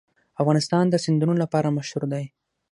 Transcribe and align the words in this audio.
افغانستان 0.41 0.85
د 0.89 0.95
سیندونه 1.05 1.33
لپاره 1.43 1.73
مشهور 1.77 2.03
دی. 2.13 2.25